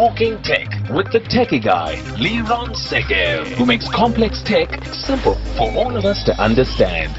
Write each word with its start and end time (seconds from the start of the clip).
Talking 0.00 0.40
Tech 0.40 0.70
with 0.88 1.12
the 1.12 1.20
techie 1.20 1.62
guy, 1.62 1.96
Liron 2.16 2.74
Segev, 2.74 3.46
who 3.48 3.66
makes 3.66 3.86
complex 3.86 4.40
tech 4.40 4.82
simple 4.94 5.34
for 5.58 5.70
all 5.72 5.94
of 5.94 6.06
us 6.06 6.24
to 6.24 6.32
understand. 6.40 7.12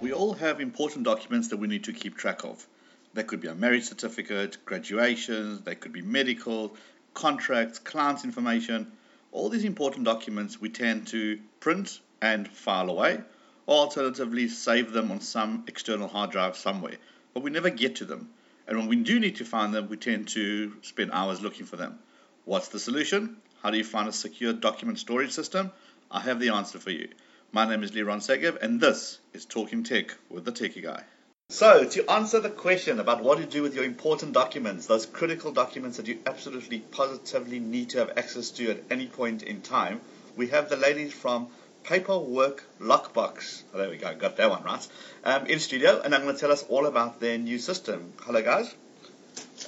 We 0.00 0.14
all 0.14 0.32
have 0.32 0.62
important 0.62 1.04
documents 1.04 1.48
that 1.48 1.58
we 1.58 1.68
need 1.68 1.84
to 1.84 1.92
keep 1.92 2.16
track 2.16 2.44
of. 2.44 2.66
That 3.12 3.26
could 3.26 3.42
be 3.42 3.48
a 3.48 3.54
marriage 3.54 3.84
certificate, 3.84 4.64
graduations, 4.64 5.60
that 5.64 5.80
could 5.80 5.92
be 5.92 6.00
medical, 6.00 6.74
contracts, 7.12 7.78
clients' 7.80 8.24
information. 8.24 8.92
All 9.30 9.50
these 9.50 9.64
important 9.64 10.06
documents 10.06 10.58
we 10.58 10.70
tend 10.70 11.08
to 11.08 11.38
print 11.60 12.00
and 12.22 12.48
file 12.48 12.88
away, 12.88 13.20
or 13.66 13.78
alternatively 13.78 14.48
save 14.48 14.92
them 14.92 15.10
on 15.10 15.20
some 15.20 15.64
external 15.66 16.08
hard 16.08 16.30
drive 16.30 16.56
somewhere. 16.56 16.96
But 17.32 17.42
we 17.42 17.50
never 17.50 17.70
get 17.70 17.96
to 17.96 18.04
them. 18.04 18.30
And 18.66 18.78
when 18.78 18.88
we 18.88 18.96
do 18.96 19.20
need 19.20 19.36
to 19.36 19.44
find 19.44 19.74
them, 19.74 19.88
we 19.88 19.96
tend 19.96 20.28
to 20.28 20.72
spend 20.82 21.10
hours 21.12 21.40
looking 21.40 21.66
for 21.66 21.76
them. 21.76 21.98
What's 22.44 22.68
the 22.68 22.78
solution? 22.78 23.36
How 23.62 23.70
do 23.70 23.78
you 23.78 23.84
find 23.84 24.08
a 24.08 24.12
secure 24.12 24.52
document 24.52 24.98
storage 24.98 25.32
system? 25.32 25.70
I 26.10 26.20
have 26.20 26.40
the 26.40 26.50
answer 26.50 26.78
for 26.78 26.90
you. 26.90 27.08
My 27.52 27.68
name 27.68 27.82
is 27.82 27.92
Liron 27.92 28.20
Segev, 28.20 28.60
and 28.60 28.80
this 28.80 29.18
is 29.32 29.44
Talking 29.44 29.84
Tech 29.84 30.14
with 30.28 30.44
the 30.44 30.52
Techie 30.52 30.82
Guy. 30.82 31.04
So, 31.50 31.84
to 31.84 32.10
answer 32.10 32.40
the 32.40 32.50
question 32.50 32.98
about 32.98 33.22
what 33.22 33.38
to 33.38 33.46
do 33.46 33.62
with 33.62 33.74
your 33.74 33.84
important 33.84 34.32
documents, 34.32 34.86
those 34.86 35.06
critical 35.06 35.52
documents 35.52 35.98
that 35.98 36.08
you 36.08 36.18
absolutely 36.26 36.80
positively 36.80 37.60
need 37.60 37.90
to 37.90 37.98
have 37.98 38.16
access 38.16 38.50
to 38.52 38.70
at 38.70 38.82
any 38.90 39.06
point 39.06 39.42
in 39.42 39.60
time, 39.60 40.00
we 40.36 40.48
have 40.48 40.68
the 40.68 40.76
ladies 40.76 41.12
from 41.12 41.48
Paperwork 41.84 42.64
Lockbox. 42.80 43.62
Oh, 43.72 43.78
there 43.78 43.90
we 43.90 43.98
go, 43.98 44.14
got 44.14 44.36
that 44.38 44.50
one 44.50 44.62
right. 44.62 44.88
Um, 45.22 45.46
in 45.46 45.60
studio, 45.60 46.00
and 46.02 46.14
I'm 46.14 46.22
going 46.22 46.34
to 46.34 46.40
tell 46.40 46.50
us 46.50 46.64
all 46.68 46.86
about 46.86 47.20
their 47.20 47.38
new 47.38 47.58
system. 47.58 48.12
Hello, 48.22 48.42
guys. 48.42 48.74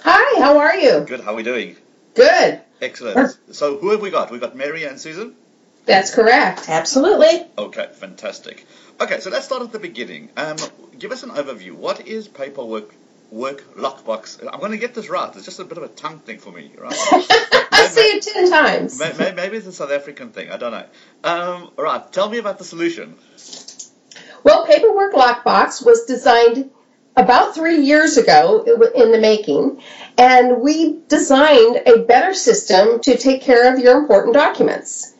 Hi, 0.02 0.40
how 0.40 0.58
are 0.58 0.76
you? 0.76 1.00
Good. 1.00 1.20
How 1.20 1.32
are 1.32 1.36
we 1.36 1.42
doing? 1.42 1.76
Good. 2.14 2.60
Excellent. 2.80 3.36
So, 3.52 3.78
who 3.78 3.90
have 3.90 4.00
we 4.00 4.10
got? 4.10 4.30
We've 4.30 4.40
got 4.40 4.56
Mary 4.56 4.84
and 4.84 4.98
Susan. 4.98 5.34
That's 5.84 6.14
correct. 6.14 6.68
Absolutely. 6.68 7.46
Okay, 7.56 7.88
fantastic. 7.92 8.66
Okay, 9.00 9.20
so 9.20 9.30
let's 9.30 9.44
start 9.44 9.62
at 9.62 9.72
the 9.72 9.78
beginning. 9.78 10.30
Um, 10.36 10.56
give 10.98 11.12
us 11.12 11.22
an 11.22 11.30
overview. 11.30 11.72
What 11.72 12.06
is 12.06 12.28
Paperwork 12.28 12.92
Work 13.30 13.74
Lockbox? 13.76 14.40
I'm 14.50 14.60
going 14.60 14.72
to 14.72 14.78
get 14.78 14.94
this 14.94 15.08
right. 15.08 15.34
It's 15.36 15.44
just 15.44 15.60
a 15.60 15.64
bit 15.64 15.78
of 15.78 15.84
a 15.84 15.88
tongue 15.88 16.18
thing 16.20 16.38
for 16.38 16.50
me, 16.50 16.72
right? 16.78 16.96
I 17.86 17.88
say 17.88 18.02
it 18.16 18.22
ten 18.22 18.50
times. 18.50 18.98
Maybe, 18.98 19.34
maybe 19.34 19.56
it's 19.56 19.66
a 19.66 19.72
South 19.72 19.90
African 19.90 20.30
thing. 20.30 20.50
I 20.50 20.56
don't 20.56 20.72
know. 20.72 20.86
Um, 21.24 21.70
right, 21.76 22.12
tell 22.12 22.28
me 22.28 22.38
about 22.38 22.58
the 22.58 22.64
solution. 22.64 23.16
Well, 24.42 24.66
Paperwork 24.66 25.14
Lockbox 25.14 25.84
was 25.84 26.04
designed 26.04 26.70
about 27.16 27.54
three 27.54 27.80
years 27.80 28.18
ago 28.18 28.62
in 28.94 29.10
the 29.10 29.18
making, 29.18 29.82
and 30.18 30.60
we 30.60 31.00
designed 31.08 31.82
a 31.86 32.04
better 32.04 32.34
system 32.34 33.00
to 33.00 33.16
take 33.16 33.42
care 33.42 33.72
of 33.72 33.80
your 33.80 33.98
important 33.98 34.34
documents. 34.34 35.14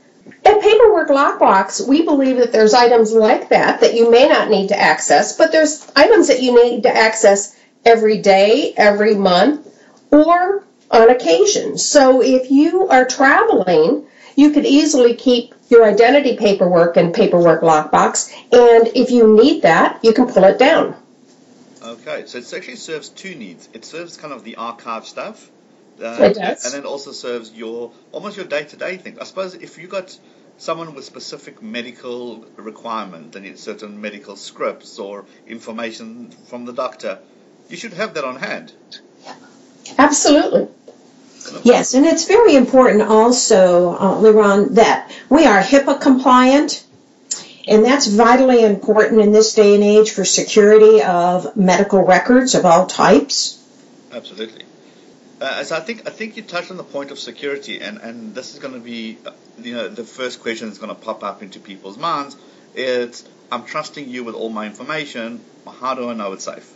At 0.45 0.61
Paperwork 0.61 1.09
Lockbox, 1.09 1.89
we 1.89 2.03
believe 2.03 2.37
that 2.37 2.53
there's 2.53 2.75
items 2.75 3.13
like 3.13 3.49
that 3.49 3.81
that 3.81 3.95
you 3.95 4.11
may 4.11 4.29
not 4.29 4.51
need 4.51 4.69
to 4.69 4.79
access, 4.79 5.37
but 5.37 5.53
there's 5.53 5.91
items 5.97 6.29
that 6.29 6.43
you 6.43 6.63
need 6.63 6.83
to 6.83 6.95
access 6.95 7.57
every 7.85 8.19
day, 8.19 8.75
every 8.77 9.15
month, 9.15 9.67
or 10.11 10.66
on 10.91 11.11
occasion. 11.11 11.79
So 11.79 12.23
if 12.23 12.51
you 12.51 12.89
are 12.89 13.05
traveling, 13.07 14.07
you 14.37 14.51
could 14.51 14.67
easily 14.67 15.15
keep 15.15 15.55
your 15.69 15.85
identity 15.85 16.37
paperwork 16.37 16.97
in 16.97 17.13
Paperwork 17.13 17.63
Lockbox, 17.63 18.33
and 18.53 18.89
if 18.95 19.11
you 19.11 19.35
need 19.37 19.63
that, 19.63 20.01
you 20.05 20.13
can 20.13 20.27
pull 20.27 20.45
it 20.45 20.59
down. 20.59 20.95
Okay, 21.83 22.25
so 22.27 22.39
it 22.39 22.53
actually 22.53 22.77
serves 22.77 23.09
two 23.09 23.35
needs. 23.35 23.69
It 23.73 23.85
serves 23.85 24.17
kind 24.17 24.33
of 24.33 24.45
the 24.45 24.57
archive 24.57 25.07
stuff, 25.07 25.51
uh, 26.03 26.17
it 26.21 26.35
does. 26.35 26.65
and 26.65 26.75
then 26.75 26.81
it 26.83 26.87
also 26.87 27.13
serves 27.13 27.53
your 27.53 27.93
almost 28.13 28.37
your 28.37 28.47
day-to-day 28.47 28.99
thing. 28.99 29.19
I 29.21 29.25
suppose 29.25 29.55
if 29.55 29.79
you 29.79 29.89
got 29.89 30.17
someone 30.59 30.95
with 30.95 31.05
specific 31.05 31.63
medical 31.63 32.45
requirement, 32.57 33.33
they 33.33 33.41
need 33.41 33.59
certain 33.59 34.01
medical 34.01 34.37
scripts 34.37 34.99
or 34.99 35.25
information 35.47 36.31
from 36.47 36.65
the 36.65 36.73
doctor, 36.73 37.19
you 37.69 37.77
should 37.77 37.93
have 37.95 38.15
that 38.15 38.25
on 38.25 38.37
hand. 38.37 38.73
Absolutely. 39.99 40.69
Yes, 41.63 41.95
and 41.95 42.07
it's 42.07 42.27
very 42.27 42.57
important 42.57 43.03
also, 43.03 43.95
uh, 43.95 44.21
Liron, 44.21 44.75
that 44.75 45.13
we 45.29 45.47
are 45.47 45.61
HIPAA 45.61 46.01
compliant, 46.01 46.85
and 47.69 47.85
that's 47.85 48.07
vitally 48.07 48.65
important 48.65 49.21
in 49.21 49.33
this 49.33 49.55
day 49.55 49.75
and 49.75 49.85
age 49.85 50.11
for 50.11 50.25
security 50.25 51.03
of 51.03 51.57
medical 51.57 52.03
records 52.03 52.55
of 52.55 52.65
all 52.65 52.87
types. 52.87 53.63
Absolutely. 54.13 54.65
Uh, 55.41 55.63
so 55.65 55.77
I 55.77 55.81
think 55.81 56.09
I 56.09 56.11
think 56.11 56.37
you 56.37 56.43
touched 56.43 56.71
on 56.71 56.79
the 56.79 56.85
point 56.85 57.11
of 57.11 57.19
security, 57.19 57.81
and, 57.81 57.99
and 57.99 58.35
this 58.35 58.55
is 58.55 58.59
going 58.59 58.75
to 58.75 58.81
be, 58.81 59.19
uh, 59.27 59.33
you 59.61 59.75
know, 59.75 59.89
the 59.89 60.05
first 60.05 60.41
question 60.41 60.69
that's 60.69 60.79
going 60.79 60.95
to 60.95 61.01
pop 61.01 61.23
up 61.23 61.43
into 61.43 61.61
people's 61.61 61.99
minds. 61.99 62.37
It's 62.75 63.29
I'm 63.53 63.65
trusting 63.65 64.09
you 64.09 64.25
with 64.25 64.35
all 64.35 64.49
my 64.49 64.67
information. 64.67 65.41
How 65.81 65.95
do 65.95 66.09
I 66.09 66.15
know 66.15 66.33
it's 66.33 66.45
safe? 66.45 66.73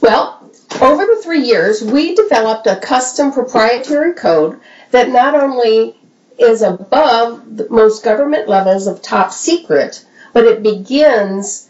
Well, 0.00 0.50
over 0.80 1.06
the 1.06 1.20
three 1.22 1.42
years, 1.42 1.82
we 1.82 2.14
developed 2.14 2.66
a 2.66 2.76
custom 2.76 3.32
proprietary 3.32 4.12
code 4.12 4.60
that 4.90 5.08
not 5.08 5.34
only 5.34 5.96
is 6.38 6.62
above 6.62 7.68
most 7.70 8.04
government 8.04 8.48
levels 8.48 8.86
of 8.86 9.02
top 9.02 9.32
secret, 9.32 10.04
but 10.32 10.44
it 10.44 10.62
begins 10.62 11.68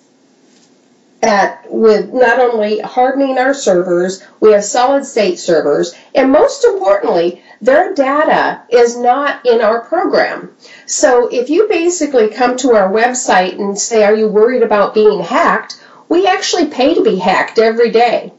at 1.22 1.66
with 1.70 2.12
not 2.12 2.38
only 2.38 2.78
hardening 2.78 3.38
our 3.38 3.54
servers, 3.54 4.22
we 4.41 4.52
have 4.52 4.64
solid 4.64 5.04
state 5.04 5.38
servers, 5.38 5.94
and 6.14 6.30
most 6.30 6.64
importantly, 6.64 7.42
their 7.60 7.94
data 7.94 8.62
is 8.70 8.97
not 8.97 9.44
in 9.44 9.60
our 9.60 9.80
program. 9.80 10.54
So 10.86 11.26
if 11.26 11.50
you 11.50 11.66
basically 11.66 12.28
come 12.28 12.56
to 12.58 12.76
our 12.76 12.92
website 12.92 13.58
and 13.58 13.76
say, 13.76 14.04
Are 14.04 14.14
you 14.14 14.28
worried 14.28 14.62
about 14.62 14.94
being 14.94 15.20
hacked? 15.20 15.80
We 16.08 16.26
actually 16.26 16.66
pay 16.66 16.94
to 16.94 17.02
be 17.02 17.16
hacked 17.16 17.58
every 17.58 17.91
day. 17.91 18.32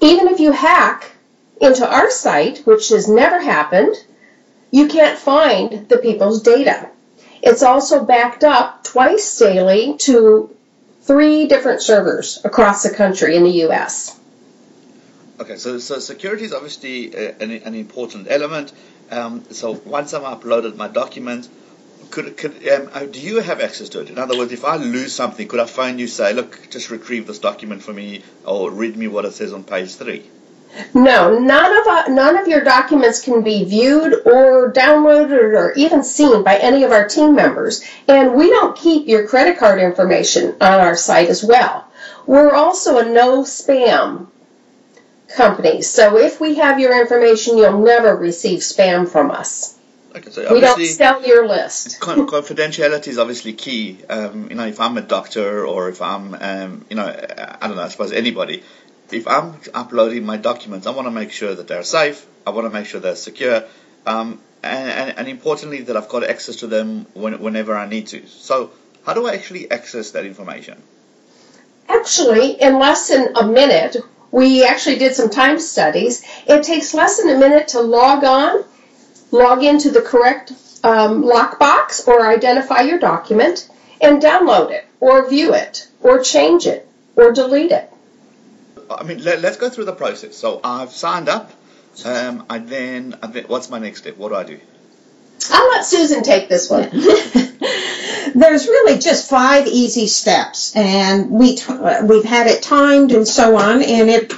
Even 0.00 0.28
if 0.28 0.40
you 0.40 0.52
hack 0.52 1.12
into 1.60 1.88
our 1.88 2.10
site, 2.10 2.58
which 2.66 2.88
has 2.90 3.08
never 3.08 3.40
happened, 3.40 3.96
you 4.70 4.88
can't 4.88 5.18
find 5.18 5.88
the 5.88 5.98
people's 5.98 6.42
data. 6.42 6.88
It's 7.42 7.62
also 7.62 8.04
backed 8.04 8.44
up 8.44 8.84
twice 8.84 9.38
daily 9.38 9.96
to 9.98 10.54
three 11.02 11.46
different 11.46 11.82
servers 11.82 12.38
across 12.44 12.82
the 12.82 12.90
country 12.90 13.36
in 13.36 13.44
the 13.44 13.50
U.S. 13.66 14.18
Okay, 15.40 15.56
so, 15.56 15.78
so 15.78 15.98
security 16.00 16.44
is 16.44 16.52
obviously 16.52 17.14
an, 17.14 17.52
an, 17.52 17.74
important 17.74 18.26
element. 18.28 18.72
Um, 19.10 19.44
so 19.50 19.70
once 19.70 20.12
I've 20.12 20.22
uploaded 20.22 20.76
my 20.76 20.88
document, 20.88 21.48
could, 22.10 22.36
could 22.36 22.68
um, 22.68 22.90
uh, 22.92 23.04
do 23.06 23.20
you 23.20 23.40
have 23.40 23.60
access 23.60 23.88
to 23.90 24.00
it? 24.00 24.10
In 24.10 24.18
other 24.18 24.36
words, 24.36 24.52
if 24.52 24.64
I 24.64 24.76
lose 24.76 25.14
something, 25.14 25.46
could 25.46 25.60
I 25.60 25.66
phone 25.66 25.98
you, 25.98 26.06
say, 26.06 26.32
look, 26.32 26.68
just 26.70 26.90
retrieve 26.90 27.26
this 27.26 27.38
document 27.38 27.82
for 27.82 27.92
me, 27.92 28.22
or 28.44 28.70
read 28.70 28.96
me 28.96 29.08
what 29.08 29.24
it 29.24 29.32
says 29.32 29.52
on 29.52 29.64
page 29.64 29.94
three? 29.94 30.28
No, 30.94 31.38
none 31.38 31.80
of 31.80 31.86
our, 31.86 32.08
none 32.10 32.36
of 32.36 32.46
your 32.46 32.62
documents 32.62 33.22
can 33.22 33.42
be 33.42 33.64
viewed 33.64 34.12
or 34.26 34.72
downloaded 34.72 35.54
or 35.54 35.72
even 35.72 36.04
seen 36.04 36.42
by 36.42 36.58
any 36.58 36.84
of 36.84 36.92
our 36.92 37.08
team 37.08 37.34
members, 37.34 37.82
and 38.06 38.34
we 38.34 38.50
don't 38.50 38.76
keep 38.76 39.08
your 39.08 39.26
credit 39.26 39.58
card 39.58 39.80
information 39.80 40.54
on 40.60 40.80
our 40.80 40.96
site 40.96 41.28
as 41.28 41.42
well. 41.42 41.86
We're 42.26 42.52
also 42.52 42.98
a 42.98 43.08
no 43.08 43.42
spam 43.44 44.26
company, 45.34 45.82
so 45.82 46.18
if 46.18 46.40
we 46.40 46.56
have 46.56 46.78
your 46.78 47.00
information, 47.00 47.56
you'll 47.56 47.82
never 47.82 48.14
receive 48.14 48.60
spam 48.60 49.08
from 49.08 49.30
us. 49.30 49.77
Okay, 50.16 50.30
so 50.30 50.54
we 50.54 50.60
don't 50.60 50.82
sell 50.84 51.26
your 51.26 51.46
list. 51.46 52.00
confidentiality 52.00 53.08
is 53.08 53.18
obviously 53.18 53.52
key. 53.52 53.98
Um, 54.08 54.48
you 54.48 54.56
know, 54.56 54.66
if 54.66 54.80
I'm 54.80 54.96
a 54.96 55.02
doctor 55.02 55.66
or 55.66 55.88
if 55.90 56.00
I'm, 56.00 56.34
um, 56.34 56.86
you 56.88 56.96
know, 56.96 57.06
I 57.06 57.66
don't 57.68 57.76
know, 57.76 57.82
I 57.82 57.88
suppose 57.88 58.12
anybody, 58.12 58.62
if 59.10 59.28
I'm 59.28 59.56
uploading 59.74 60.24
my 60.24 60.38
documents, 60.38 60.86
I 60.86 60.92
want 60.92 61.06
to 61.06 61.10
make 61.10 61.30
sure 61.30 61.54
that 61.54 61.68
they're 61.68 61.82
safe. 61.82 62.26
I 62.46 62.50
want 62.50 62.66
to 62.66 62.70
make 62.70 62.86
sure 62.86 63.00
they're 63.00 63.16
secure, 63.16 63.64
um, 64.06 64.40
and, 64.62 64.90
and, 64.90 65.18
and, 65.18 65.28
importantly 65.28 65.82
that 65.82 65.96
I've 65.96 66.08
got 66.08 66.24
access 66.24 66.56
to 66.56 66.66
them 66.66 67.06
when, 67.12 67.40
whenever 67.40 67.76
I 67.76 67.86
need 67.86 68.06
to. 68.08 68.26
So, 68.26 68.70
how 69.04 69.12
do 69.12 69.26
I 69.26 69.34
actually 69.34 69.70
access 69.70 70.12
that 70.12 70.24
information? 70.24 70.82
Actually, 71.88 72.52
in 72.52 72.78
less 72.78 73.08
than 73.08 73.36
a 73.36 73.46
minute, 73.46 73.96
we 74.30 74.64
actually 74.64 74.98
did 74.98 75.14
some 75.14 75.28
time 75.30 75.58
studies. 75.58 76.24
It 76.46 76.62
takes 76.62 76.94
less 76.94 77.20
than 77.20 77.34
a 77.34 77.38
minute 77.38 77.68
to 77.68 77.80
log 77.80 78.24
on, 78.24 78.64
log 79.30 79.62
into 79.62 79.90
the 79.90 80.02
correct 80.02 80.52
um, 80.84 81.22
lockbox 81.22 82.06
or 82.06 82.26
identify 82.26 82.82
your 82.82 82.98
document, 82.98 83.68
and 84.00 84.22
download 84.22 84.70
it, 84.70 84.86
or 85.00 85.28
view 85.28 85.54
it, 85.54 85.88
or 86.00 86.22
change 86.22 86.66
it, 86.66 86.88
or 87.16 87.32
delete 87.32 87.72
it. 87.72 87.90
I 88.90 89.02
mean, 89.02 89.22
let, 89.22 89.44
us 89.44 89.56
go 89.56 89.68
through 89.68 89.84
the 89.84 89.92
process. 89.92 90.36
So 90.36 90.60
I've 90.62 90.90
signed 90.90 91.28
up. 91.28 91.52
Um, 92.04 92.46
I 92.48 92.58
then, 92.58 93.16
I 93.22 93.26
then, 93.26 93.44
what's 93.48 93.70
my 93.70 93.78
next 93.78 94.00
step? 94.00 94.16
What 94.16 94.28
do 94.28 94.36
I 94.36 94.44
do? 94.44 94.60
I'll 95.50 95.68
let 95.70 95.84
Susan 95.84 96.22
take 96.22 96.48
this 96.48 96.70
one. 96.70 96.88
There's 98.34 98.66
really 98.66 98.98
just 98.98 99.28
five 99.28 99.66
easy 99.66 100.06
steps, 100.06 100.76
and 100.76 101.30
we 101.30 101.56
t- 101.56 101.72
uh, 101.72 102.04
we've 102.04 102.24
had 102.24 102.46
it 102.46 102.62
timed 102.62 103.12
and 103.12 103.26
so 103.26 103.56
on, 103.56 103.82
and 103.82 104.08
it 104.08 104.32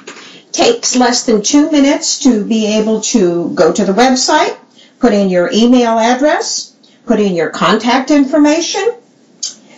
takes 0.53 0.97
less 0.97 1.25
than 1.27 1.43
two 1.43 1.71
minutes 1.71 2.21
to 2.21 2.45
be 2.45 2.79
able 2.79 3.01
to 3.01 3.51
go 3.55 3.73
to 3.73 3.85
the 3.85 3.93
website, 3.93 4.57
put 5.01 5.13
in 5.13 5.29
your 5.29 5.51
email 5.53 5.99
address, 5.99 6.77
put 7.07 7.19
in 7.19 7.35
your 7.35 7.51
contact 7.51 8.11
information, 8.11 8.95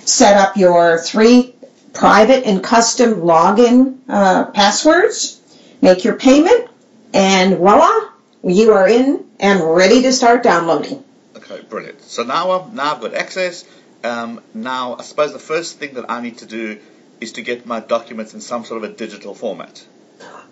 set 0.04 0.36
up 0.36 0.56
your 0.56 0.98
three 0.98 1.54
private 1.94 2.44
and 2.44 2.62
custom 2.62 3.14
login 3.14 3.98
uh, 4.08 4.46
passwords, 4.46 5.40
make 5.80 6.04
your 6.04 6.16
payment, 6.16 6.68
and 7.14 7.56
voila, 7.56 8.10
you 8.44 8.72
are 8.72 8.88
in 8.88 9.24
and 9.38 9.62
ready 9.62 10.02
to 10.02 10.12
start 10.12 10.42
downloading. 10.42 11.04
Okay, 11.36 11.60
brilliant. 11.62 12.02
So 12.02 12.24
now 12.24 12.50
I've, 12.50 12.72
now 12.74 12.94
I've 12.94 13.00
got 13.00 13.14
access. 13.14 13.64
Um, 14.04 14.40
now, 14.52 14.96
I 14.96 15.02
suppose 15.02 15.32
the 15.32 15.38
first 15.38 15.78
thing 15.78 15.94
that 15.94 16.10
I 16.10 16.20
need 16.20 16.38
to 16.38 16.46
do 16.46 16.80
is 17.20 17.32
to 17.32 17.42
get 17.42 17.66
my 17.66 17.78
documents 17.78 18.34
in 18.34 18.40
some 18.40 18.64
sort 18.64 18.82
of 18.82 18.90
a 18.90 18.92
digital 18.92 19.34
format. 19.34 19.84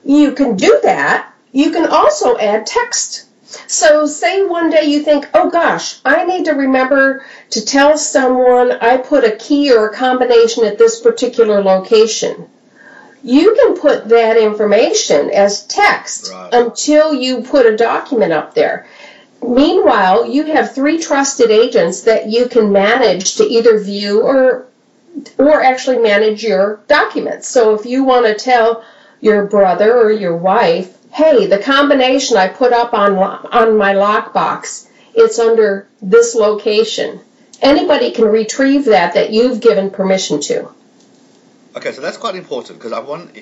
You 0.05 0.33
can 0.33 0.57
do 0.57 0.79
that. 0.85 1.33
You 1.53 1.73
can 1.73 1.91
also 1.91 2.39
add 2.39 2.67
text. 2.67 3.27
So, 3.67 4.07
say 4.07 4.45
one 4.45 4.71
day 4.71 4.85
you 4.85 5.03
think, 5.03 5.29
oh 5.35 5.51
gosh, 5.51 5.99
I 6.05 6.25
need 6.25 6.45
to 6.45 6.53
remember 6.53 7.25
to 7.51 7.65
tell 7.65 7.99
someone 7.99 8.73
I 8.73 8.97
put 8.97 9.25
a 9.25 9.33
key 9.37 9.73
or 9.73 9.89
a 9.89 9.95
combination 9.95 10.65
at 10.65 10.79
this 10.79 11.01
particular 11.01 11.63
location. 11.63 12.49
You 13.23 13.55
can 13.55 13.77
put 13.77 14.09
that 14.09 14.37
information 14.37 15.31
as 15.31 15.67
text 15.67 16.33
Right. 16.33 16.55
until 16.55 17.13
you 17.13 17.43
put 17.43 17.67
a 17.67 17.77
document 17.77 18.33
up 18.33 18.55
there. 18.55 18.87
Meanwhile, 19.43 20.27
you 20.27 20.45
have 20.45 20.75
three 20.75 20.99
trusted 20.99 21.51
agents 21.51 22.03
that 22.03 22.29
you 22.29 22.47
can 22.49 22.73
manage 22.73 23.37
to 23.37 23.45
either 23.45 23.79
view 23.79 24.23
or 24.23 24.67
or 25.39 25.61
actually 25.61 25.99
manage 25.99 26.45
your 26.45 26.81
documents. 26.87 27.49
So 27.49 27.75
if 27.75 27.85
you 27.85 28.05
want 28.05 28.27
to 28.27 28.35
tell 28.35 28.85
your 29.21 29.45
brother 29.47 29.99
or 29.99 30.13
your 30.13 30.37
wife, 30.37 30.97
hey, 31.13 31.47
the 31.47 31.59
combination 31.59 32.37
I 32.37 32.49
put 32.49 32.73
up 32.73 32.95
on 32.95 33.17
on 33.19 33.77
my 33.77 33.95
lockbox, 33.95 34.89
it's 35.15 35.39
under 35.39 35.89
this 36.01 36.35
location. 36.35 37.21
Anybody 37.61 38.11
can 38.13 38.25
retrieve 38.27 38.87
that 38.87 39.15
that 39.15 39.31
you've 39.31 39.61
given 39.61 39.91
permission 39.91 40.41
to. 40.43 40.69
Okay, 41.77 41.93
so 41.93 42.01
that's 42.01 42.17
quite 42.17 42.35
important 42.35 42.79
because 42.79 42.93
I 42.93 42.99
want 42.99 43.33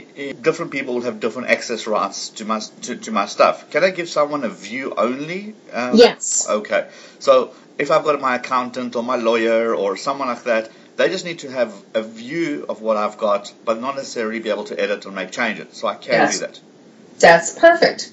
different 0.42 0.70
people 0.70 0.94
will 0.94 1.02
have 1.02 1.18
different 1.18 1.48
access 1.48 1.86
rights 1.86 2.28
to 2.30 2.44
my 2.44 2.60
to, 2.82 2.96
to 2.96 3.10
my 3.10 3.26
stuff. 3.26 3.70
Can 3.70 3.84
I 3.84 3.90
give 3.90 4.08
someone 4.08 4.44
a 4.44 4.50
view 4.50 4.94
only? 4.96 5.54
Um, 5.72 5.96
Yes. 5.96 6.46
Okay, 6.48 6.88
so 7.20 7.52
if 7.78 7.90
I've 7.90 8.04
got 8.04 8.20
my 8.20 8.36
accountant 8.36 8.96
or 8.96 9.02
my 9.02 9.16
lawyer 9.16 9.74
or 9.74 9.96
someone 9.96 10.28
like 10.28 10.44
that, 10.44 10.68
they 10.96 11.08
just 11.08 11.24
need 11.24 11.38
to 11.40 11.50
have 11.50 11.72
a 11.94 12.02
view 12.02 12.66
of 12.68 12.82
what 12.82 12.96
I've 12.96 13.16
got, 13.16 13.52
but 13.64 13.80
not 13.80 13.96
necessarily 13.96 14.40
be 14.40 14.50
able 14.50 14.64
to 14.64 14.78
edit 14.78 15.06
or 15.06 15.12
make 15.12 15.30
changes. 15.30 15.68
So 15.78 15.88
I 15.88 15.94
can 15.94 16.14
Yes. 16.14 16.32
do 16.34 16.38
that. 16.40 16.60
That's 17.18 17.58
perfect. 17.58 18.10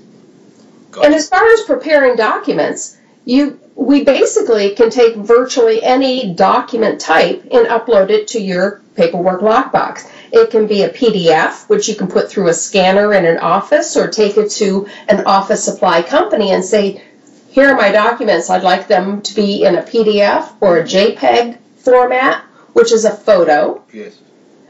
Got 0.91 1.05
And 1.05 1.13
it. 1.13 1.17
as 1.17 1.29
far 1.29 1.45
as 1.53 1.61
preparing 1.61 2.15
documents, 2.15 2.97
you 3.25 3.59
we 3.75 4.05
basically 4.05 4.69
can 4.69 4.89
take 4.89 5.15
virtually 5.17 5.83
any 5.83 6.33
document 6.33 7.01
type 7.01 7.43
and 7.51 7.67
upload 7.67 8.09
it 8.09 8.29
to 8.29 8.39
your 8.39 8.81
paperwork 8.95 9.41
lockbox. 9.41 10.07
It 10.31 10.49
can 10.49 10.65
be 10.67 10.83
a 10.83 10.89
PDF, 10.89 11.67
which 11.67 11.89
you 11.89 11.95
can 11.95 12.07
put 12.07 12.29
through 12.29 12.47
a 12.47 12.53
scanner 12.53 13.13
in 13.13 13.25
an 13.25 13.37
office, 13.37 13.97
or 13.97 14.07
take 14.07 14.37
it 14.37 14.49
to 14.51 14.87
an 15.09 15.25
office 15.25 15.61
supply 15.61 16.01
company 16.03 16.51
and 16.51 16.63
say, 16.63 17.01
"Here 17.49 17.67
are 17.69 17.75
my 17.75 17.91
documents. 17.91 18.49
I'd 18.49 18.63
like 18.63 18.87
them 18.87 19.21
to 19.23 19.35
be 19.35 19.63
in 19.63 19.75
a 19.75 19.81
PDF 19.81 20.53
or 20.61 20.77
a 20.77 20.83
JPEG 20.83 21.57
format, 21.83 22.41
which 22.71 22.93
is 22.93 23.03
a 23.03 23.11
photo." 23.11 23.81
Yes. 23.91 24.13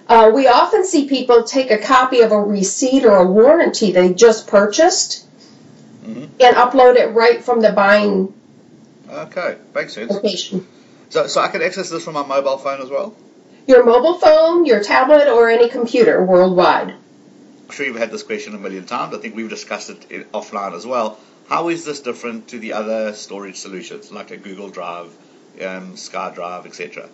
Uh, 0.08 0.32
we 0.34 0.48
often 0.48 0.86
see 0.86 1.08
people 1.08 1.44
take 1.44 1.72
a 1.72 1.78
copy 1.78 2.22
of 2.22 2.32
a 2.32 2.40
receipt 2.40 3.06
or 3.06 3.16
a 3.18 3.26
warranty 3.26 3.92
they 3.92 4.14
just 4.14 4.48
purchased 4.48 5.26
Mhm. 6.06 6.30
and 6.40 6.56
upload 6.56 6.96
it 6.96 7.08
right 7.16 7.44
from 7.44 7.62
the 7.62 7.72
buying 7.72 8.32
Okay, 9.12 9.56
makes 9.74 9.94
sense. 9.94 10.12
location. 10.12 10.66
So, 11.10 11.28
so 11.28 11.40
I 11.42 11.48
can 11.48 11.62
access 11.62 11.90
this 11.90 12.04
from 12.04 12.14
my 12.16 12.26
mobile 12.26 12.58
phone 12.58 12.82
as 12.82 12.90
well. 12.90 13.14
Your 13.68 13.84
mobile 13.86 14.16
phone, 14.20 14.66
your 14.66 14.84
tablet, 14.84 15.28
or 15.28 15.50
any 15.50 15.70
computer 15.70 16.24
worldwide. 16.24 16.90
I'm 16.90 17.72
sure 17.72 17.86
you've 17.86 17.96
had 17.98 18.12
this 18.12 18.24
question 18.24 18.54
a 18.54 18.58
million 18.60 18.86
times. 18.86 19.16
I 19.16 19.20
think 19.20 19.36
we've 19.36 19.50
discussed 19.50 19.90
it 19.90 20.06
in, 20.12 20.24
offline 20.34 20.76
as 20.76 20.86
well. 20.86 21.18
How 21.48 21.70
is 21.70 21.84
this 21.86 22.00
different 22.00 22.48
to 22.50 22.60
the 22.60 22.74
other 22.74 23.14
storage 23.14 23.58
solutions 23.58 24.12
like 24.12 24.32
a 24.32 24.38
Google 24.38 24.70
Drive, 24.70 25.08
um, 25.62 25.94
SkyDrive, 25.96 26.66
etc.? 26.66 27.08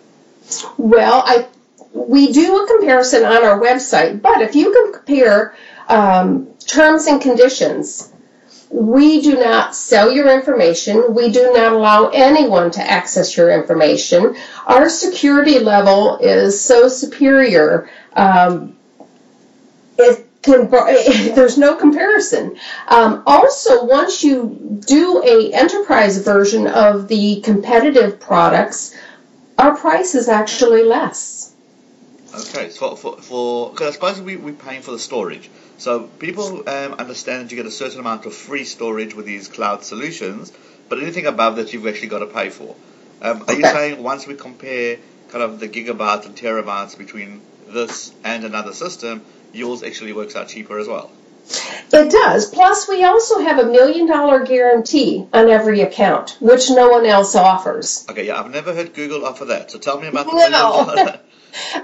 Well, 0.78 1.22
I 1.26 1.46
we 1.92 2.32
do 2.32 2.62
a 2.62 2.66
comparison 2.66 3.24
on 3.24 3.44
our 3.44 3.60
website, 3.60 4.22
but 4.22 4.40
if 4.40 4.54
you 4.54 4.72
can 4.72 4.92
compare 4.92 5.54
um, 5.88 6.48
terms 6.66 7.06
and 7.06 7.20
conditions, 7.20 8.12
we 8.70 9.20
do 9.20 9.38
not 9.38 9.74
sell 9.74 10.10
your 10.10 10.32
information. 10.32 11.14
We 11.14 11.30
do 11.30 11.52
not 11.52 11.72
allow 11.74 12.08
anyone 12.08 12.70
to 12.72 12.80
access 12.80 13.36
your 13.36 13.50
information. 13.50 14.34
Our 14.66 14.88
security 14.88 15.58
level 15.58 16.16
is 16.18 16.58
so 16.58 16.88
superior. 16.88 17.90
Um, 18.14 18.76
it 19.98 20.26
can, 20.42 20.70
there's 21.34 21.58
no 21.58 21.76
comparison. 21.76 22.56
Um, 22.88 23.22
also, 23.26 23.84
once 23.84 24.24
you 24.24 24.80
do 24.86 25.22
a 25.22 25.52
enterprise 25.52 26.18
version 26.18 26.66
of 26.66 27.08
the 27.08 27.42
competitive 27.42 28.20
products, 28.20 28.96
our 29.58 29.76
price 29.76 30.14
is 30.14 30.28
actually 30.28 30.82
less. 30.82 31.51
Okay, 32.34 32.70
so 32.70 32.94
for 32.96 33.16
for 33.18 33.70
because 33.70 33.88
I 33.88 33.92
suppose 33.92 34.20
we 34.20 34.36
we're 34.36 34.54
paying 34.54 34.82
for 34.82 34.92
the 34.92 34.98
storage. 34.98 35.50
So 35.78 36.04
people 36.18 36.68
um, 36.68 36.94
understand 36.94 37.44
that 37.44 37.50
you 37.50 37.56
get 37.56 37.66
a 37.66 37.70
certain 37.70 38.00
amount 38.00 38.24
of 38.26 38.34
free 38.34 38.64
storage 38.64 39.14
with 39.14 39.26
these 39.26 39.48
cloud 39.48 39.84
solutions, 39.84 40.52
but 40.88 40.98
anything 41.02 41.26
above 41.26 41.56
that 41.56 41.72
you've 41.72 41.86
actually 41.86 42.08
got 42.08 42.20
to 42.20 42.26
pay 42.26 42.48
for. 42.50 42.74
Um, 43.20 43.44
are 43.48 43.54
you 43.54 43.64
saying 43.64 44.02
once 44.02 44.26
we 44.26 44.34
compare 44.34 44.98
kind 45.30 45.42
of 45.44 45.60
the 45.60 45.68
gigabytes 45.68 46.26
and 46.26 46.34
terabytes 46.36 46.96
between 46.96 47.40
this 47.68 48.12
and 48.24 48.44
another 48.44 48.72
system, 48.72 49.22
yours 49.52 49.82
actually 49.82 50.12
works 50.12 50.34
out 50.36 50.48
cheaper 50.48 50.78
as 50.78 50.88
well? 50.88 51.10
It 51.92 52.10
does. 52.10 52.48
Plus, 52.50 52.88
we 52.88 53.04
also 53.04 53.40
have 53.40 53.58
a 53.58 53.64
million 53.66 54.06
dollar 54.06 54.44
guarantee 54.46 55.26
on 55.32 55.50
every 55.50 55.80
account, 55.82 56.36
which 56.40 56.70
no 56.70 56.88
one 56.88 57.04
else 57.04 57.34
offers. 57.34 58.06
Okay, 58.08 58.26
yeah, 58.28 58.40
I've 58.40 58.50
never 58.50 58.72
heard 58.74 58.94
Google 58.94 59.26
offer 59.26 59.46
that. 59.46 59.70
So 59.70 59.78
tell 59.78 60.00
me 60.00 60.06
about 60.08 60.26
the 60.26 60.32
No. 60.32 60.36
million 60.38 60.52
dollar- 60.96 61.20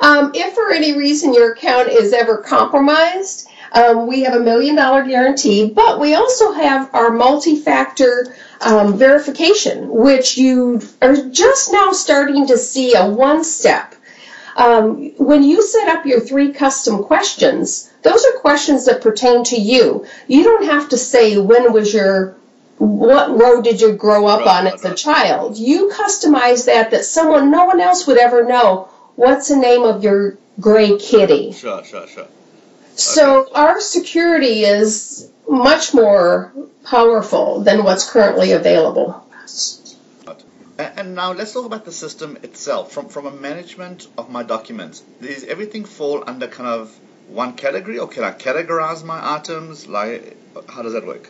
Um, 0.00 0.32
if 0.34 0.54
for 0.54 0.70
any 0.72 0.96
reason 0.96 1.34
your 1.34 1.52
account 1.52 1.88
is 1.88 2.12
ever 2.12 2.38
compromised, 2.38 3.48
um, 3.72 4.06
we 4.06 4.22
have 4.22 4.34
a 4.34 4.40
million 4.40 4.76
dollar 4.76 5.04
guarantee, 5.04 5.68
but 5.68 6.00
we 6.00 6.14
also 6.14 6.52
have 6.52 6.94
our 6.94 7.10
multi 7.10 7.56
factor 7.56 8.34
um, 8.60 8.96
verification, 8.96 9.88
which 9.88 10.38
you 10.38 10.80
are 11.02 11.16
just 11.28 11.72
now 11.72 11.92
starting 11.92 12.46
to 12.46 12.56
see 12.56 12.94
a 12.94 13.08
one 13.08 13.44
step. 13.44 13.94
Um, 14.56 15.12
when 15.18 15.44
you 15.44 15.62
set 15.62 15.88
up 15.88 16.04
your 16.04 16.18
three 16.18 16.52
custom 16.52 17.04
questions, 17.04 17.92
those 18.02 18.25
are 18.25 18.38
questions 18.40 18.87
that 18.87 19.02
pertain 19.02 19.44
to 19.44 19.56
you. 19.56 20.06
You 20.26 20.42
don't 20.42 20.64
have 20.64 20.88
to 20.88 20.96
say 20.96 21.38
when 21.38 21.72
was 21.72 21.94
your 21.94 22.37
what 22.78 23.37
road 23.37 23.64
did 23.64 23.80
you 23.80 23.92
grow 23.92 24.26
up 24.26 24.46
on 24.46 24.66
as 24.68 24.84
a 24.84 24.94
child? 24.94 25.56
You 25.58 25.88
customize 25.88 26.66
that 26.66 26.92
that 26.92 27.04
someone, 27.04 27.50
no 27.50 27.64
one 27.66 27.80
else 27.80 28.06
would 28.06 28.18
ever 28.18 28.44
know. 28.44 28.88
What's 29.18 29.48
the 29.48 29.56
name 29.56 29.82
of 29.82 30.04
your 30.04 30.38
gray 30.60 30.96
kitty? 30.96 31.50
Sure, 31.50 31.82
sure, 31.82 32.06
sure. 32.06 32.28
So 32.94 33.52
our 33.52 33.80
security 33.80 34.62
is 34.62 35.28
much 35.48 35.92
more 35.92 36.52
powerful 36.84 37.64
than 37.64 37.82
what's 37.82 38.08
currently 38.08 38.52
available. 38.52 39.26
And 40.78 41.16
now 41.16 41.32
let's 41.32 41.52
talk 41.52 41.66
about 41.66 41.84
the 41.84 41.90
system 41.90 42.38
itself. 42.44 42.92
From 42.92 43.08
from 43.08 43.26
a 43.26 43.32
management 43.32 44.06
of 44.16 44.30
my 44.30 44.44
documents, 44.44 45.00
does 45.20 45.42
everything 45.42 45.84
fall 45.84 46.22
under 46.25 46.46
kind 46.46 46.68
of 46.68 46.96
one 47.26 47.54
category, 47.54 47.98
or 47.98 48.06
can 48.06 48.22
I 48.22 48.30
categorize 48.30 49.02
my 49.02 49.34
items? 49.34 49.88
Like, 49.88 50.37
how 50.68 50.82
does 50.82 50.92
that 50.92 51.04
work? 51.04 51.28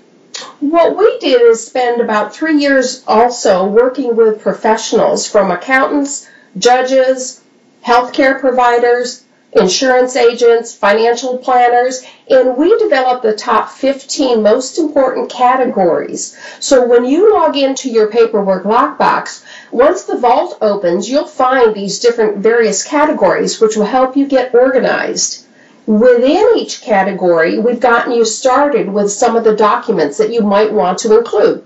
What 0.61 0.95
we 0.95 1.18
did 1.21 1.40
is 1.40 1.66
spend 1.66 2.02
about 2.02 2.35
three 2.35 2.59
years 2.59 3.02
also 3.07 3.66
working 3.66 4.14
with 4.14 4.42
professionals 4.42 5.26
from 5.26 5.50
accountants, 5.50 6.28
judges, 6.59 7.40
healthcare 7.88 8.38
providers, 8.38 9.25
insurance 9.52 10.14
agents, 10.14 10.75
financial 10.75 11.38
planners, 11.38 12.04
and 12.28 12.54
we 12.59 12.76
develop 12.78 13.23
the 13.23 13.35
top 13.35 13.71
15 13.71 14.42
most 14.42 14.78
important 14.78 15.30
categories. 15.30 16.38
So 16.61 16.87
when 16.87 17.07
you 17.07 17.33
log 17.33 17.57
into 17.57 17.88
your 17.88 18.09
paperwork 18.09 18.64
lockbox, 18.64 19.42
once 19.71 20.02
the 20.04 20.18
vault 20.18 20.59
opens, 20.61 21.09
you'll 21.09 21.25
find 21.25 21.75
these 21.75 21.99
different 21.99 22.38
various 22.38 22.85
categories 22.85 23.59
which 23.59 23.75
will 23.75 23.87
help 23.87 24.18
you 24.18 24.26
get 24.26 24.54
organized. 24.54 25.47
Within 25.87 26.59
each 26.59 26.83
category, 26.83 27.59
we've 27.59 27.80
gotten 27.80 28.12
you 28.12 28.26
started 28.26 28.90
with 28.90 29.11
some 29.11 29.35
of 29.35 29.45
the 29.45 29.57
documents 29.57 30.18
that 30.18 30.30
you 30.30 30.42
might 30.42 30.71
want 30.71 30.99
to 30.99 31.16
include. 31.16 31.64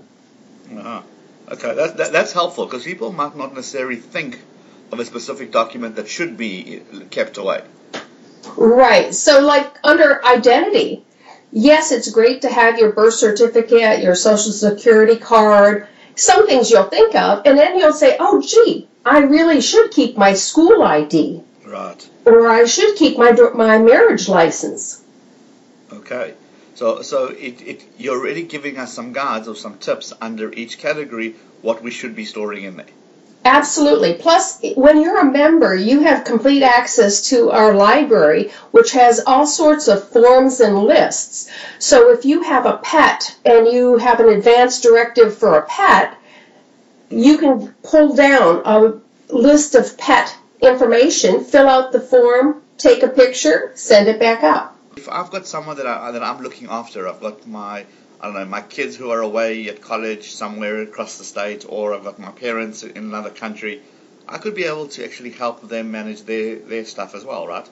Uh-huh. 0.73 1.01
Okay, 1.51 1.75
that, 1.75 1.97
that, 1.97 2.13
that's 2.13 2.31
helpful 2.31 2.65
because 2.65 2.85
people 2.85 3.11
might 3.11 3.35
not 3.35 3.53
necessarily 3.53 3.97
think 3.97 4.39
of 4.93 4.99
a 4.99 5.05
specific 5.05 5.51
document 5.51 5.97
that 5.97 6.07
should 6.07 6.37
be 6.37 6.81
kept 7.09 7.37
away. 7.37 7.63
Right. 8.55 9.13
So, 9.13 9.41
like 9.41 9.79
under 9.83 10.23
identity, 10.25 11.03
yes, 11.51 11.91
it's 11.91 12.09
great 12.11 12.43
to 12.43 12.49
have 12.49 12.79
your 12.79 12.91
birth 12.91 13.15
certificate, 13.15 14.03
your 14.03 14.15
social 14.15 14.51
security 14.51 15.17
card, 15.17 15.87
some 16.15 16.45
things 16.47 16.69
you'll 16.69 16.83
think 16.83 17.15
of, 17.15 17.41
and 17.45 17.57
then 17.57 17.77
you'll 17.77 17.93
say, 17.93 18.15
oh, 18.19 18.41
gee, 18.41 18.87
I 19.05 19.19
really 19.19 19.61
should 19.61 19.91
keep 19.91 20.15
my 20.15 20.33
school 20.33 20.83
ID. 20.83 21.43
Right. 21.65 22.09
Or 22.25 22.47
I 22.47 22.65
should 22.65 22.95
keep 22.95 23.17
my, 23.17 23.31
my 23.53 23.79
marriage 23.79 24.29
license. 24.29 25.03
Okay. 25.91 26.35
So, 26.75 27.01
so 27.01 27.27
it, 27.27 27.61
it, 27.61 27.83
you're 27.97 28.17
already 28.19 28.43
giving 28.43 28.77
us 28.77 28.93
some 28.93 29.13
guides 29.13 29.47
or 29.47 29.55
some 29.55 29.77
tips 29.77 30.13
under 30.21 30.51
each 30.51 30.77
category 30.77 31.35
what 31.61 31.81
we 31.81 31.91
should 31.91 32.15
be 32.15 32.25
storing 32.25 32.63
in 32.63 32.77
there. 32.77 32.85
Absolutely. 33.45 34.13
Plus, 34.13 34.61
when 34.75 35.01
you're 35.01 35.19
a 35.19 35.31
member, 35.31 35.75
you 35.75 35.99
have 36.01 36.23
complete 36.23 36.63
access 36.63 37.29
to 37.29 37.51
our 37.51 37.75
library, 37.75 38.51
which 38.71 38.93
has 38.93 39.21
all 39.25 39.45
sorts 39.45 39.87
of 39.89 40.07
forms 40.07 40.61
and 40.61 40.79
lists. 40.79 41.51
So 41.77 42.11
if 42.11 42.23
you 42.23 42.41
have 42.43 42.65
a 42.65 42.77
pet 42.77 43.35
and 43.43 43.67
you 43.67 43.97
have 43.97 44.21
an 44.21 44.29
advance 44.29 44.79
directive 44.79 45.37
for 45.37 45.57
a 45.57 45.65
pet, 45.65 46.17
you 47.09 47.37
can 47.37 47.73
pull 47.83 48.15
down 48.15 48.61
a 48.63 48.93
list 49.33 49.75
of 49.75 49.97
pet 49.97 50.35
information, 50.61 51.43
fill 51.43 51.67
out 51.67 51.91
the 51.91 51.99
form, 51.99 52.61
take 52.77 53.03
a 53.03 53.09
picture, 53.09 53.71
send 53.75 54.07
it 54.07 54.19
back 54.19 54.43
up. 54.43 54.77
If 54.95 55.09
I've 55.09 55.31
got 55.31 55.47
someone 55.47 55.75
that, 55.77 55.87
I, 55.87 56.11
that 56.11 56.23
I'm 56.23 56.41
looking 56.41 56.69
after, 56.69 57.09
I've 57.09 57.19
got 57.19 57.45
my 57.45 57.85
I 58.23 58.27
don't 58.27 58.35
know, 58.35 58.45
my 58.45 58.61
kids 58.61 58.95
who 58.95 59.09
are 59.11 59.19
away 59.19 59.67
at 59.67 59.81
college 59.81 60.31
somewhere 60.31 60.81
across 60.81 61.17
the 61.17 61.25
state, 61.25 61.65
or 61.67 61.93
I've 61.93 62.05
got 62.05 62.19
my 62.19 62.31
parents 62.31 62.81
in 62.81 62.95
another 62.95 63.29
country, 63.29 63.81
I 64.29 64.37
could 64.37 64.55
be 64.55 64.63
able 64.63 64.87
to 64.87 65.03
actually 65.03 65.31
help 65.31 65.67
them 65.67 65.91
manage 65.91 66.21
their, 66.21 66.55
their 66.55 66.85
stuff 66.85 67.15
as 67.15 67.25
well, 67.25 67.45
right? 67.45 67.67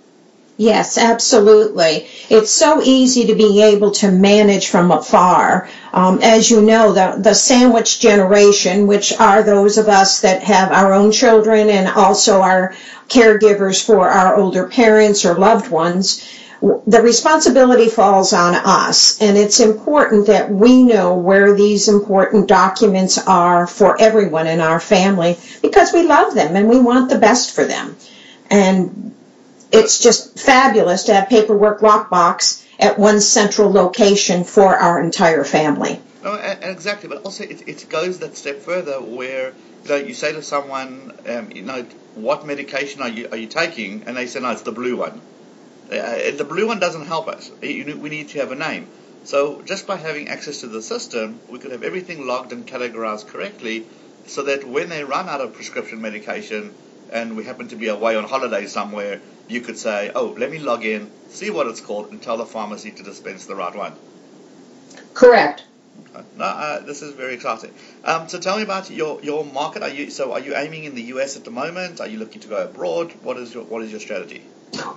Yes, 0.57 0.97
absolutely. 0.97 2.05
It's 2.29 2.51
so 2.51 2.81
easy 2.83 3.27
to 3.27 3.35
be 3.35 3.61
able 3.61 3.91
to 3.91 4.11
manage 4.11 4.67
from 4.67 4.91
afar. 4.91 5.69
Um, 5.93 6.19
as 6.21 6.51
you 6.51 6.61
know, 6.61 6.91
the, 6.91 7.15
the 7.17 7.33
sandwich 7.33 8.01
generation, 8.01 8.87
which 8.87 9.13
are 9.13 9.43
those 9.43 9.77
of 9.77 9.87
us 9.87 10.19
that 10.19 10.43
have 10.43 10.73
our 10.73 10.91
own 10.91 11.13
children 11.13 11.69
and 11.69 11.87
also 11.87 12.41
our 12.41 12.75
caregivers 13.07 13.81
for 13.81 14.09
our 14.09 14.35
older 14.35 14.67
parents 14.67 15.23
or 15.23 15.35
loved 15.35 15.71
ones, 15.71 16.21
the 16.61 17.01
responsibility 17.01 17.89
falls 17.89 18.33
on 18.33 18.53
us, 18.53 19.19
and 19.19 19.35
it's 19.35 19.59
important 19.59 20.27
that 20.27 20.51
we 20.51 20.83
know 20.83 21.15
where 21.15 21.55
these 21.55 21.87
important 21.87 22.47
documents 22.47 23.17
are 23.17 23.65
for 23.65 23.99
everyone 23.99 24.45
in 24.45 24.59
our 24.59 24.79
family 24.79 25.37
because 25.63 25.91
we 25.91 26.03
love 26.03 26.35
them 26.35 26.55
and 26.55 26.69
we 26.69 26.79
want 26.79 27.09
the 27.09 27.17
best 27.17 27.55
for 27.55 27.65
them. 27.65 27.95
And 28.51 29.15
it's 29.71 30.03
just 30.03 30.39
fabulous 30.39 31.05
to 31.05 31.15
have 31.15 31.29
paperwork 31.29 31.79
lockbox 31.79 32.63
at 32.79 32.99
one 32.99 33.21
central 33.21 33.71
location 33.71 34.43
for 34.43 34.75
our 34.75 35.01
entire 35.01 35.43
family. 35.43 35.99
No, 36.23 36.35
exactly, 36.35 37.09
but 37.09 37.23
also 37.23 37.43
it, 37.43 37.67
it 37.67 37.89
goes 37.89 38.19
that 38.19 38.37
step 38.37 38.59
further 38.59 39.01
where 39.01 39.53
you, 39.83 39.89
know, 39.89 39.95
you 39.95 40.13
say 40.13 40.33
to 40.33 40.43
someone, 40.43 41.11
um, 41.27 41.51
you 41.51 41.63
know, 41.63 41.83
what 42.13 42.45
medication 42.45 43.01
are 43.01 43.09
you 43.09 43.29
are 43.31 43.37
you 43.37 43.47
taking, 43.47 44.03
and 44.05 44.15
they 44.15 44.27
say, 44.27 44.41
no, 44.41 44.51
it's 44.51 44.61
the 44.61 44.71
blue 44.71 44.97
one 44.97 45.21
uh, 45.91 46.31
the 46.37 46.45
blue 46.45 46.67
one 46.67 46.79
doesn't 46.79 47.05
help 47.05 47.27
us. 47.27 47.51
We 47.61 47.83
need 47.83 48.29
to 48.29 48.39
have 48.39 48.51
a 48.51 48.55
name. 48.55 48.87
So 49.23 49.61
just 49.61 49.85
by 49.87 49.97
having 49.97 50.29
access 50.29 50.61
to 50.61 50.67
the 50.67 50.81
system, 50.81 51.39
we 51.49 51.59
could 51.59 51.71
have 51.71 51.83
everything 51.83 52.25
logged 52.25 52.53
and 52.53 52.65
categorized 52.65 53.27
correctly 53.27 53.85
so 54.25 54.43
that 54.43 54.63
when 54.63 54.89
they 54.89 55.03
run 55.03 55.29
out 55.29 55.41
of 55.41 55.53
prescription 55.53 56.01
medication 56.01 56.73
and 57.11 57.35
we 57.35 57.43
happen 57.43 57.67
to 57.67 57.75
be 57.75 57.87
away 57.87 58.15
on 58.15 58.23
holiday 58.23 58.65
somewhere, 58.65 59.19
you 59.47 59.61
could 59.61 59.77
say, 59.77 60.11
oh, 60.15 60.35
let 60.37 60.49
me 60.49 60.59
log 60.59 60.85
in, 60.85 61.11
see 61.29 61.49
what 61.49 61.67
it's 61.67 61.81
called, 61.81 62.11
and 62.11 62.21
tell 62.21 62.37
the 62.37 62.45
pharmacy 62.45 62.91
to 62.91 63.03
dispense 63.03 63.45
the 63.45 63.55
right 63.55 63.75
one. 63.75 63.93
Correct. 65.13 65.65
No, 66.37 66.45
uh, 66.45 66.79
this 66.79 67.01
is 67.01 67.13
very 67.13 67.33
exciting. 67.33 67.73
Um, 68.05 68.29
so 68.29 68.39
tell 68.39 68.57
me 68.57 68.63
about 68.63 68.89
your, 68.89 69.21
your 69.21 69.43
market. 69.43 69.83
Are 69.83 69.89
you 69.89 70.09
so 70.09 70.31
are 70.31 70.39
you 70.39 70.55
aiming 70.55 70.85
in 70.85 70.95
the 70.95 71.03
US 71.15 71.35
at 71.35 71.43
the 71.43 71.51
moment? 71.51 71.99
Are 71.99 72.07
you 72.07 72.17
looking 72.17 72.41
to 72.41 72.47
go 72.47 72.63
abroad? 72.63 73.11
What 73.23 73.37
is 73.37 73.53
your 73.53 73.63
what 73.65 73.81
is 73.83 73.91
your 73.91 73.99
strategy? 73.99 74.41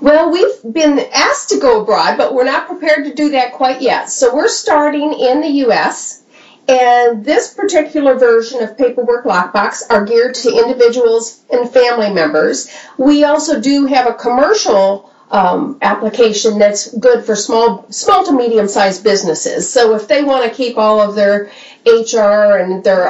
Well, 0.00 0.30
we've 0.30 0.74
been 0.74 1.00
asked 1.12 1.48
to 1.50 1.58
go 1.58 1.82
abroad, 1.82 2.16
but 2.16 2.34
we're 2.34 2.44
not 2.44 2.68
prepared 2.68 3.06
to 3.06 3.14
do 3.14 3.30
that 3.30 3.52
quite 3.52 3.80
yet. 3.80 4.10
So 4.10 4.34
we're 4.34 4.48
starting 4.48 5.12
in 5.12 5.40
the 5.40 5.48
U.S. 5.66 6.22
And 6.68 7.24
this 7.24 7.52
particular 7.52 8.14
version 8.14 8.62
of 8.62 8.78
Paperwork 8.78 9.24
Lockbox 9.24 9.82
are 9.90 10.04
geared 10.04 10.34
to 10.36 10.56
individuals 10.56 11.42
and 11.50 11.68
family 11.68 12.10
members. 12.12 12.70
We 12.96 13.24
also 13.24 13.60
do 13.60 13.86
have 13.86 14.06
a 14.06 14.14
commercial 14.14 15.10
um, 15.30 15.78
application 15.82 16.58
that's 16.58 16.96
good 16.96 17.24
for 17.24 17.34
small, 17.34 17.86
small 17.90 18.24
to 18.24 18.32
medium 18.32 18.68
sized 18.68 19.02
businesses. 19.02 19.70
So 19.70 19.94
if 19.94 20.06
they 20.06 20.22
want 20.22 20.44
to 20.44 20.56
keep 20.56 20.78
all 20.78 21.00
of 21.00 21.16
their 21.16 21.50
HR 21.86 22.56
and 22.56 22.84
their 22.84 23.08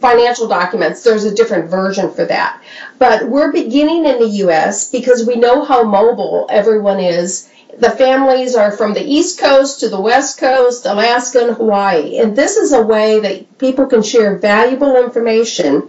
financial 0.00 0.48
documents, 0.48 1.04
there's 1.04 1.24
a 1.24 1.34
different 1.34 1.70
version 1.70 2.12
for 2.12 2.24
that. 2.24 2.60
But 2.98 3.28
we're 3.28 3.52
beginning 3.52 4.06
in 4.06 4.18
the 4.18 4.28
U.S. 4.44 4.90
because 4.90 5.26
we 5.26 5.36
know 5.36 5.64
how 5.64 5.84
mobile 5.84 6.46
everyone 6.50 7.00
is. 7.00 7.48
The 7.78 7.90
families 7.90 8.56
are 8.56 8.72
from 8.72 8.94
the 8.94 9.04
East 9.04 9.38
Coast 9.38 9.78
to 9.80 9.88
the 9.88 10.00
West 10.00 10.38
Coast, 10.38 10.86
Alaska, 10.86 11.46
and 11.46 11.56
Hawaii. 11.56 12.18
And 12.18 12.34
this 12.36 12.56
is 12.56 12.72
a 12.72 12.82
way 12.82 13.20
that 13.20 13.58
people 13.58 13.86
can 13.86 14.02
share 14.02 14.36
valuable 14.38 14.96
information 14.96 15.88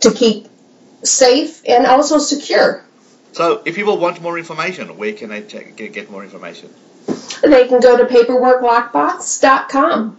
to 0.00 0.12
keep 0.12 0.48
safe 1.02 1.62
and 1.66 1.86
also 1.86 2.18
secure. 2.18 2.84
So, 3.32 3.62
if 3.64 3.74
people 3.74 3.96
want 3.98 4.20
more 4.20 4.38
information, 4.38 4.96
where 4.96 5.12
can 5.12 5.30
they 5.30 5.42
check, 5.42 5.74
get 5.76 6.08
more 6.10 6.22
information? 6.22 6.72
They 7.42 7.66
can 7.66 7.80
go 7.80 7.96
to 7.96 8.04
paperworklockbox.com. 8.04 10.18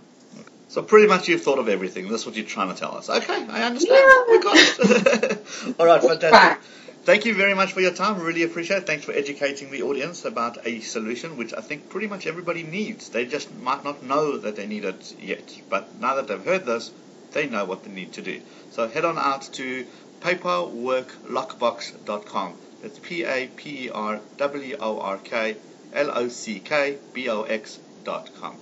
So 0.76 0.84
pretty 0.84 1.08
much 1.08 1.28
you've 1.30 1.42
thought 1.42 1.58
of 1.58 1.70
everything. 1.70 2.10
That's 2.10 2.26
what 2.26 2.36
you're 2.36 2.46
trying 2.46 2.68
to 2.68 2.76
tell 2.76 2.98
us. 2.98 3.10
Okay, 3.10 3.48
I 3.48 3.64
understand. 3.64 3.98
Yeah. 3.98 4.24
We 4.30 4.40
got 4.44 4.58
it. 4.58 5.42
All 5.80 5.86
right, 5.86 6.02
fantastic. 6.02 6.62
Thank 7.06 7.24
you 7.24 7.34
very 7.34 7.54
much 7.54 7.72
for 7.72 7.80
your 7.80 7.94
time. 7.94 8.20
Really 8.20 8.44
appreciate 8.44 8.80
it. 8.80 8.86
Thanks 8.86 9.06
for 9.06 9.14
educating 9.14 9.72
the 9.72 9.84
audience 9.84 10.26
about 10.26 10.68
a 10.68 10.82
solution 10.82 11.38
which 11.38 11.54
I 11.54 11.62
think 11.62 11.90
pretty 11.90 12.08
much 12.08 12.28
everybody 12.28 12.64
needs. 12.64 13.08
They 13.08 13.26
just 13.26 13.56
might 13.56 13.86
not 13.86 14.04
know 14.04 14.38
that 14.38 14.58
they 14.58 14.68
need 14.68 14.84
it 14.84 15.16
yet. 15.18 15.58
But 15.70 15.98
now 16.02 16.16
that 16.16 16.28
they've 16.28 16.44
heard 16.44 16.66
this, 16.66 16.92
they 17.32 17.48
know 17.48 17.64
what 17.64 17.86
they 17.86 17.92
need 17.92 18.12
to 18.12 18.22
do. 18.22 18.42
So 18.72 18.90
head 18.90 19.06
on 19.06 19.18
out 19.18 19.44
to 19.54 19.88
paperworklockbox.com. 20.20 22.54
That's 22.82 23.00
P 23.00 23.24
A 23.24 23.48
P 23.48 23.86
E 23.86 23.90
R 23.92 24.20
W 24.36 24.76
O 24.82 25.00
R 25.00 25.18
K 25.20 25.56
L 25.94 26.12
O 26.14 26.28
C 26.28 26.60
K 26.60 26.98
B 27.14 27.30
O 27.30 27.44
X 27.44 27.80
dot 28.04 28.30
com. 28.42 28.58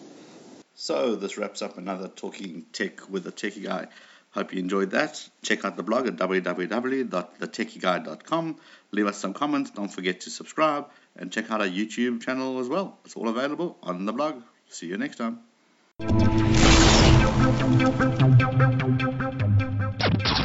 So 0.76 1.16
this 1.16 1.38
wraps 1.38 1.62
up 1.62 1.78
another 1.78 2.08
Talking 2.08 2.66
Tech 2.74 3.08
with 3.10 3.24
the 3.24 3.32
Techie 3.32 3.64
Guy. 3.64 3.88
Hope 4.32 4.52
you 4.54 4.60
enjoyed 4.60 4.90
that. 4.92 5.24
Check 5.44 5.64
out 5.64 5.78
the 5.78 5.84
blog 5.84 6.08
at 6.08 6.16
www.thetechieguy.com. 6.16 8.56
Leave 8.92 9.06
us 9.06 9.18
some 9.18 9.34
comments. 9.34 9.70
Don't 9.70 9.94
forget 9.94 10.22
to 10.22 10.32
subscribe 10.32 10.88
and 11.16 11.32
check 11.32 11.52
out 11.52 11.62
our 11.62 11.68
YouTube 11.68 12.24
channel 12.24 12.58
as 12.60 12.68
well. 12.68 12.98
It's 13.06 13.16
all 13.16 13.30
available 13.30 13.78
on 13.84 14.06
the 14.06 14.14
blog. 14.14 14.42
See 14.70 14.88
you 14.88 14.98
next 14.98 15.18
time. 15.18 15.42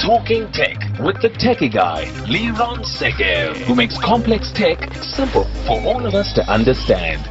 Talking 0.03 0.53
Tech 0.53 0.79
with 1.01 1.23
the 1.23 1.31
Techie 1.39 1.73
Guy, 1.73 2.05
Liron 2.27 2.85
Segev, 2.85 3.57
who 3.57 3.75
makes 3.75 3.97
complex 3.99 4.53
tech 4.53 4.93
simple 5.03 5.45
for 5.67 5.81
all 5.81 6.05
of 6.05 6.15
us 6.15 6.35
to 6.35 6.47
understand. 6.47 7.27